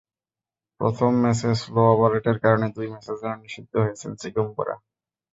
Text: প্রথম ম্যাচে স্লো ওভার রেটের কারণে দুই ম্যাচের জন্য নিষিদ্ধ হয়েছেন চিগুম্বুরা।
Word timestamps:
প্রথম 0.79 1.11
ম্যাচে 1.23 1.49
স্লো 1.61 1.81
ওভার 1.93 2.09
রেটের 2.13 2.37
কারণে 2.43 2.67
দুই 2.75 2.87
ম্যাচের 2.93 3.17
জন্য 3.21 3.35
নিষিদ্ধ 3.43 3.73
হয়েছেন 3.83 4.11
চিগুম্বুরা। 4.21 4.75